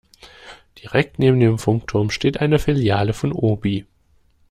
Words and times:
Direkt 0.81 1.19
neben 1.19 1.39
dem 1.39 1.59
Funkturm 1.59 2.09
steht 2.09 2.39
eine 2.39 2.57
Filiale 2.57 3.13
von 3.13 3.31
Obi. 3.31 3.85